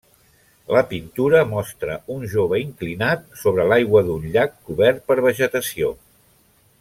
La 0.75 0.81
pintura 0.93 1.41
mostra 1.49 1.97
un 2.15 2.25
jove 2.31 2.61
inclinat 2.63 3.29
sobre 3.45 3.67
l'aigua 3.73 4.03
d'un 4.11 4.27
llac 4.37 4.57
cobert 4.71 5.05
per 5.13 5.19
vegetació. 5.31 5.93